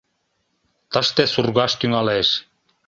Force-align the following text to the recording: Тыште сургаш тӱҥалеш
Тыште 0.91 1.23
сургаш 1.33 1.71
тӱҥалеш 1.79 2.29